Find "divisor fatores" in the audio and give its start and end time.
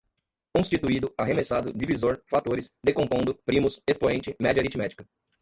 1.71-2.73